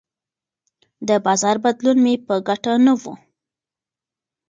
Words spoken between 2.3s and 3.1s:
ګټه نه و.